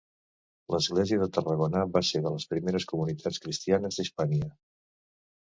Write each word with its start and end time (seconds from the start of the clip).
L'església 0.75 1.19
de 1.23 1.27
Tarragona 1.35 1.83
va 1.97 2.01
ser 2.13 2.21
de 2.23 2.31
les 2.37 2.47
primeres 2.55 2.89
comunitats 2.93 3.43
cristianes 3.45 4.01
d'Hispània. 4.01 4.51